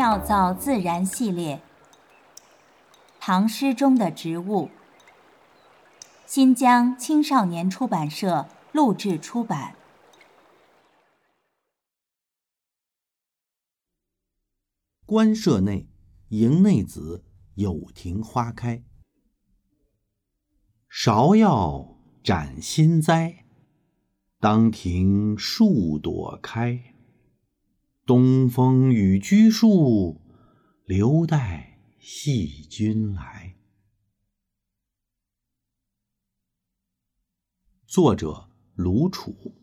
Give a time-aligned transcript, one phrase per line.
[0.00, 1.60] 妙造自然系列，
[3.20, 4.70] 唐诗中的植物。
[6.24, 9.76] 新疆青少年出版社录制出版。
[15.04, 15.90] 官舍内，
[16.30, 17.26] 营内子，
[17.56, 18.82] 有庭花开。
[20.90, 23.44] 芍药展新栽，
[24.38, 26.89] 当庭数朵开。
[28.10, 30.20] 东风与居树，
[30.84, 33.54] 留待细君来。
[37.86, 39.54] 作者卢楚。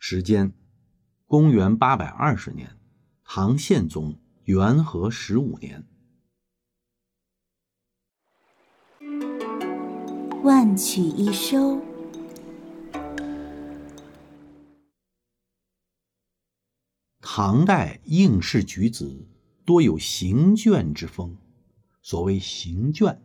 [0.00, 0.52] 时间：
[1.28, 2.76] 公元八百二十年，
[3.22, 5.86] 唐宪宗元和十五年。
[10.42, 11.89] 万曲一收。
[17.42, 19.26] 唐代应试举子
[19.64, 21.38] 多有行卷之风。
[22.02, 23.22] 所谓行卷，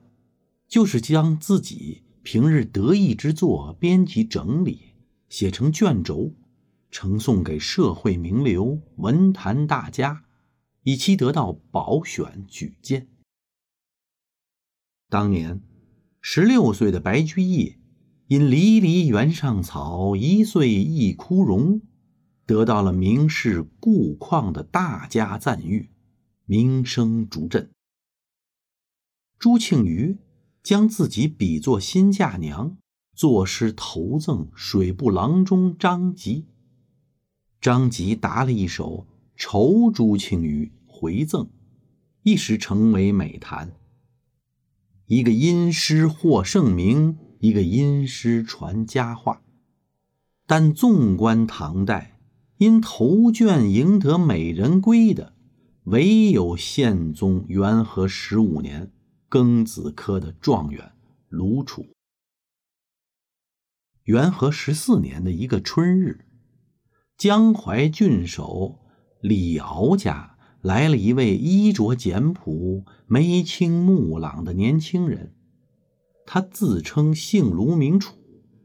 [0.70, 4.94] 就是将自己平日得意之作编辑整理，
[5.28, 6.32] 写成卷轴，
[6.90, 10.24] 呈送给社会名流、文坛大家，
[10.84, 13.10] 以期得到保选举荐。
[15.10, 15.62] 当年。
[16.22, 17.76] 十六岁的白居易，
[18.28, 21.82] 因“离离原上草，一岁一枯荣”，
[22.46, 25.90] 得到了名士顾况的大加赞誉，
[26.46, 27.72] 名声逐振。
[29.40, 30.18] 朱庆余
[30.64, 32.78] 将自己比作新嫁娘，
[33.14, 36.46] 作诗投赠水部郎中张籍。
[37.60, 41.50] 张籍答了一首《酬朱庆余》回赠，
[42.24, 43.74] 一时成为美谈。
[45.08, 49.42] 一个因诗获盛名，一个因诗传佳话。
[50.48, 52.15] 但纵观唐代，
[52.58, 55.34] 因头卷赢得美人归的，
[55.84, 58.92] 唯有宪宗元和十五年
[59.30, 60.94] 庚子科的状元
[61.30, 61.86] 卢楚。
[64.04, 66.26] 元和十四年的一个春日，
[67.18, 68.80] 江淮郡守
[69.22, 70.32] 李敖家。
[70.62, 75.36] 来了一位衣着简朴、眉清目朗的年轻人，
[76.26, 78.16] 他自称姓卢，名楚，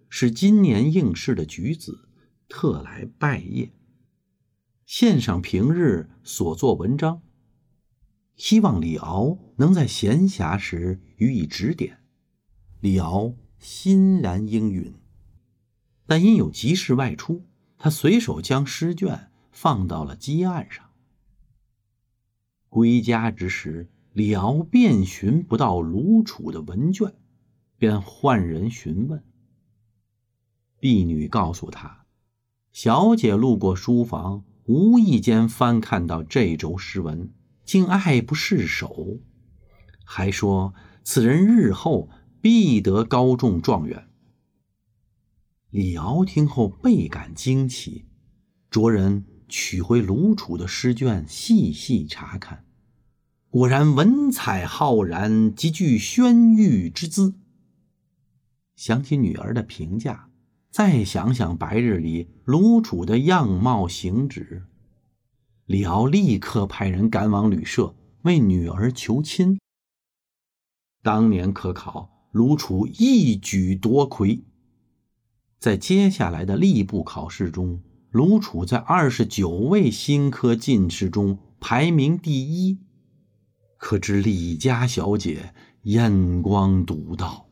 [0.08, 2.08] 是今年应试的举子，
[2.48, 3.72] 特来拜谒，
[4.92, 7.22] 献上平日所作文章，
[8.34, 12.00] 希望李敖能在闲暇时予以指点。
[12.80, 14.92] 李敖欣然应允，
[16.06, 17.46] 但因有急事外出，
[17.78, 20.90] 他随手将诗卷放到了机案上。
[22.68, 27.14] 归家之时，李敖遍寻不到卢楚的文卷，
[27.78, 29.22] 便唤人询问。
[30.80, 32.06] 婢女告诉他，
[32.72, 37.32] 小姐路过书房，无意间翻看到这轴诗文，
[37.64, 39.18] 竟爱不释手，
[40.04, 42.08] 还说此人日后
[42.40, 44.06] 必得高中状元。
[45.70, 48.04] 李敖听后倍感惊奇，
[48.70, 49.24] 着人。
[49.48, 52.64] 取回卢楚的诗卷，细细查看，
[53.48, 57.34] 果然文采浩然，极具轩玉之姿。
[58.76, 60.29] 想起女儿的评价，
[60.70, 64.66] 再想想白日里卢楚的样貌行止，
[65.66, 69.58] 李敖立刻派人赶往旅社为女儿求亲。
[71.02, 74.44] 当年科考，卢楚一举夺魁，
[75.58, 77.82] 在接下来的吏部考试中。
[78.10, 82.78] 卢楚在二十九位新科进士中排名第一，
[83.76, 87.49] 可知李家小姐眼光独到。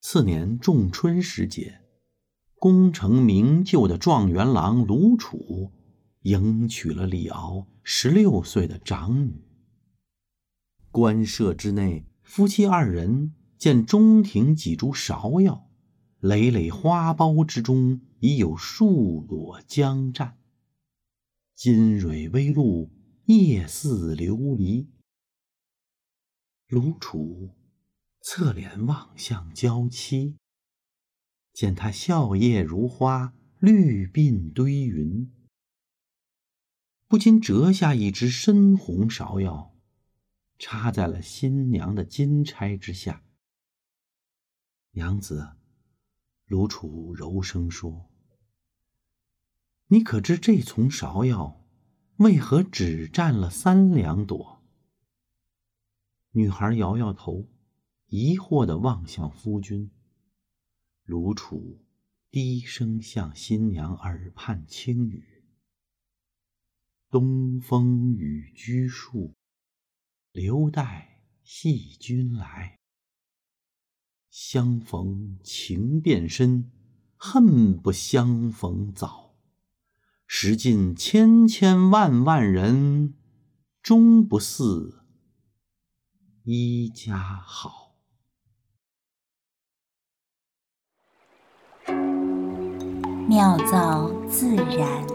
[0.00, 1.80] 次年仲春时节，
[2.54, 5.72] 功成名就的状元郎卢楚
[6.22, 9.44] 迎娶了李敖十六岁的长女。
[10.90, 15.70] 官舍之内，夫妻二人见中庭几株芍药，
[16.18, 18.00] 累累花苞之中。
[18.22, 20.34] 已有数朵将绽，
[21.54, 22.90] 金蕊微露，
[23.24, 24.88] 叶似琉璃。
[26.68, 27.48] 卢楚
[28.20, 30.36] 侧脸望向娇妻，
[31.52, 35.32] 见她笑靥如花，绿鬓堆云，
[37.08, 39.74] 不禁折下一枝深红芍药，
[40.58, 43.24] 插在了新娘的金钗之下。
[44.92, 45.56] 娘子，
[46.44, 48.10] 卢楚柔声说。
[49.86, 51.64] 你可知这丛芍药
[52.18, 54.62] 为何只占了三两朵？
[56.32, 57.48] 女孩摇摇头，
[58.10, 59.88] 疑惑地望向夫君。
[61.04, 61.80] 卢楚
[62.28, 65.44] 低声向新娘耳畔轻语
[67.08, 69.36] ：“东风与居树，
[70.32, 72.80] 留待细君来。
[74.28, 76.68] 相逢情变深，
[77.16, 79.36] 恨不相逢早。
[80.26, 83.14] 识尽千千万万人，
[83.80, 85.04] 终不似
[86.42, 87.89] 一家好。
[93.30, 95.06] 妙造自然。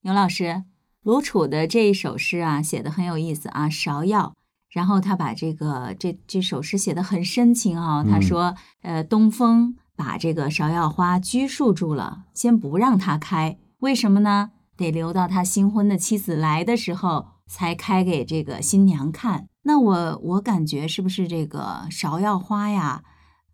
[0.00, 0.64] 牛老师，
[1.02, 4.34] 卢楚的这一首诗啊，写的很有意思啊，芍药。
[4.68, 14.50] 然后他把这个这这首诗写的很深情啊，他说，呃，东风把这个芍药花拘束住了，先不让它开，为什么呢？
[14.76, 19.46] 得留到他新婚的妻子来的时候才开给这个新娘看。
[19.62, 23.02] 那我我感觉是不是这个芍药花呀？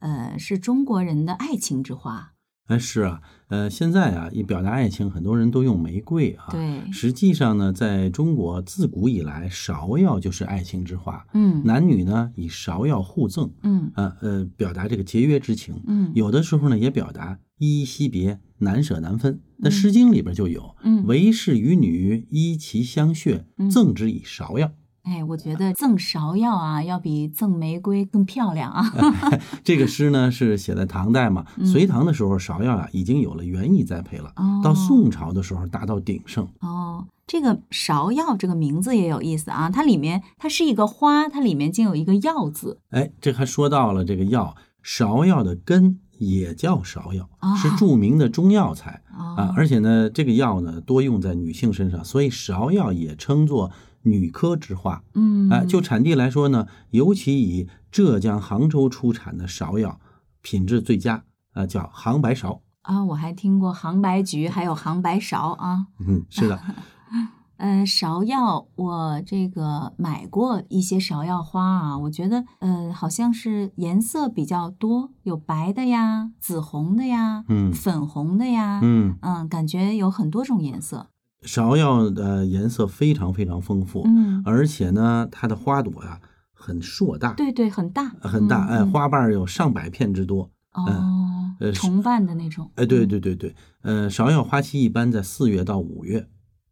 [0.00, 2.32] 呃，是中国人的爱情之花。
[2.68, 6.48] 哎，是啊，呃，现在啊，一表达爱情，很多人都用玫瑰啊。
[6.50, 11.26] 对，实际上呢，在中国自古以来，芍药就是爱情之花。
[11.32, 15.82] 嗯，男女呢以芍药互赠，嗯，呃呃，表达这个节约之情。
[15.86, 19.40] 嗯，有的时候呢，也表达依依惜别、难舍难分。
[19.60, 24.72] 那《诗经》里边就有，嗯，为士与女依其相穴，赠之以芍药。
[25.08, 28.84] 哎，我觉得赠芍药啊，要比赠玫瑰更漂亮啊。
[29.64, 34.30] 这个诗呢是写在唐代嘛，隋唐的时候芍药啊已经有了园艺栽培了，
[34.62, 36.46] 到宋朝的时候达到鼎盛。
[36.60, 42.78] 哦，这个芍药这个名字也有意思啊，它里面它是一个花，它里面竟有一个药字。
[42.90, 44.54] 哎，这还说到了这个药，
[44.84, 47.26] 芍药的根也叫芍药，
[47.56, 53.70] 是著名的中药材啊，而且呢，这个药呢多用在女性身上，所以芍药也称作。
[54.02, 60.00] 女科之花，嗯，哎，就产地来说呢，尤其以浙江杭州出产的芍药
[60.40, 62.60] 品质最佳，啊，叫杭白芍。
[62.82, 66.58] 啊，我还听过杭白菊，还有杭白芍啊，嗯，是的，
[67.58, 79.18] 呃，芍药我这个买过一些芍药花啊，我觉得呃好像是颜色比较多，有白的呀，紫红的呀，嗯，粉红的呀，嗯。
[79.20, 81.08] 嗯，感觉有很多种颜色。
[81.44, 86.20] 芍药的颜色非常非常丰富，嗯，而且呢，它的花朵呀
[86.52, 88.08] 很硕大，对对，很大。
[88.20, 96.26] 很大，哎，花瓣有上百片之多，哦，呃，重瓣的那种，哎，对对对对，呃，芍药花期一般在四月到五月，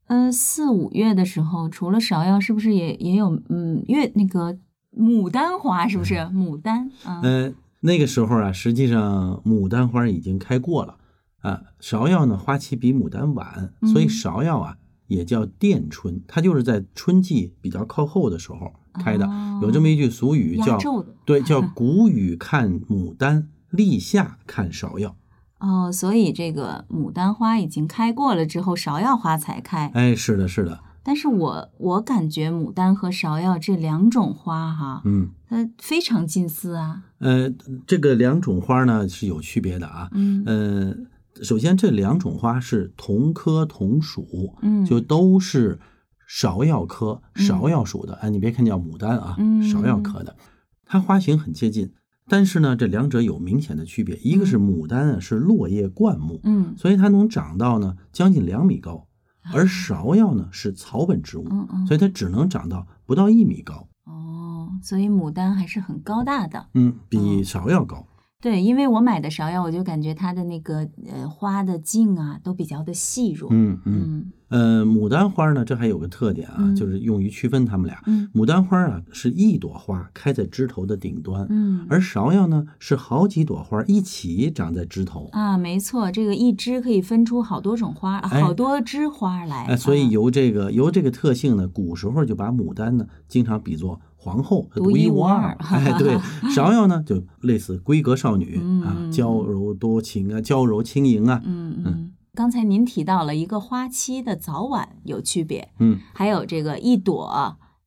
[0.08, 4.58] 呃，四五月的时候，除了芍药，是不是也也有嗯月那个
[4.92, 6.14] 牡丹花，是不是？
[6.14, 6.90] 牡丹？
[7.04, 10.96] 嗯，那个时候啊，实际上牡丹花已经开过了。
[11.42, 19.28] 啊，芍药呢花期比牡丹晚，所以芍药啊也叫殿春，它就是在春季比较靠后的时候开的。
[19.62, 20.78] 有这么一句俗语叫
[21.24, 25.14] “对， 叫谷雨看牡丹，立夏看芍药”。
[25.60, 29.86] 哦，所以这个牡丹花已经开过了之后，芍药花才开。
[29.94, 30.80] 哎，是的，是的。
[31.04, 37.04] 但是我我感觉牡丹和芍药这两种花哈，嗯，它非常近似啊。
[37.18, 37.48] 呃，
[37.86, 40.08] 这个两种花呢是有区别的啊。
[40.12, 40.96] 嗯，呃。
[41.42, 45.78] 首先，这两种花是同科同属，嗯，就都是
[46.28, 48.14] 芍药科芍药属的。
[48.14, 50.36] 哎，你别看叫牡丹啊，芍药科的，
[50.84, 51.92] 它花型很接近，
[52.28, 54.16] 但是呢，这两者有明显的区别。
[54.16, 59.06] 一个是牡丹啊，是落叶灌木，嗯，所以它能长到呢将近两米高，
[59.52, 63.88] 而芍药呢是草本植物，嗯嗯，所以它只能长到不到一米高。
[64.04, 68.06] 哦，所以牡丹还是很高大的，嗯，比芍药高。
[68.40, 73.48] 对，因为我买的芍药，我就感觉它的那个呃花的茎啊，都比较的细弱。
[73.52, 74.32] 嗯嗯。
[74.56, 78.00] 呃，牡丹花呢，这还有个特点啊，就是用于区分它们俩。
[78.06, 85.28] 嗯，牡丹花啊是一朵花开在枝头的顶端，嗯，而芍药呢是好几朵花一起长在枝头。
[85.32, 89.66] 啊，没错，这个一枝可以分出好多种花，好多枝花来。
[89.66, 95.54] 哎，所以由这个由这个特性呢，古时候就把牡丹呢经常比作皇后，独一无二。
[95.60, 96.16] 哎，对，
[96.48, 101.42] 芍药呢就类似闺阁少女啊，娇柔多情啊，娇柔轻盈啊。
[101.44, 102.12] 嗯嗯。
[102.36, 107.24] 刚才您提到了一个花期的早晚有区别，嗯，还有这个一朵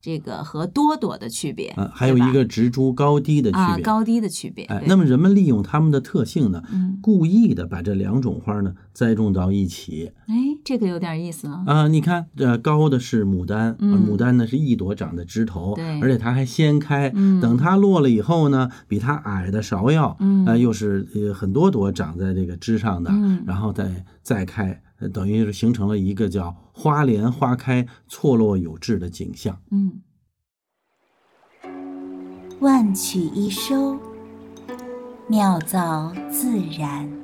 [0.02, 4.64] 这个和多朵的区别，啊，还有一个植株高低的区别，高低的区别。
[4.64, 10.10] 哎，那么人们利用它们的特性呢，嗯，故意的把这两种花呢栽种到一起。
[10.26, 11.64] 哎，这个有点意思啊。
[11.66, 17.10] 啊，你看，这高的是牡丹，牡丹呢是一朵长在枝头，对，而且它还先开，
[17.42, 24.80] 等它落了以后呢，比它矮的芍药，嗯，呃，又是呃很多朵长在这个枝上的，嗯，然后再再开。
[25.08, 29.60] 等于是形成了一个叫“花莲花开，错落有致”的景象。
[29.70, 30.00] 嗯，
[32.60, 33.98] 万曲一收，
[35.28, 37.19] 妙造自然。